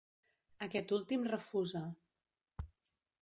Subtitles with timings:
[0.67, 1.83] Aquest últim refusa.